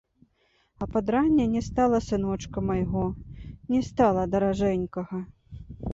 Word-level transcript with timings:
А 0.85 0.87
пад 0.93 1.09
ранне 1.15 1.45
не 1.55 1.61
стала 1.67 1.99
сыночка 2.07 2.57
майго, 2.69 3.05
не 3.75 3.81
стала 3.91 4.23
даражэнькага. 4.37 5.25